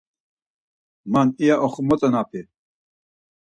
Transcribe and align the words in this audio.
Man 1.11 1.27
iya 1.43 1.55
oxomotzonapi? 1.65 2.41